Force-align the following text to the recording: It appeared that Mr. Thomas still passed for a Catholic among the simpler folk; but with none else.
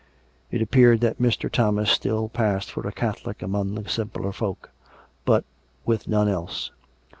It 0.49 0.63
appeared 0.63 1.01
that 1.01 1.21
Mr. 1.21 1.47
Thomas 1.47 1.91
still 1.91 2.27
passed 2.27 2.71
for 2.71 2.87
a 2.87 2.91
Catholic 2.91 3.43
among 3.43 3.75
the 3.75 3.87
simpler 3.87 4.31
folk; 4.31 4.71
but 5.25 5.45
with 5.85 6.07
none 6.07 6.27
else. 6.27 6.71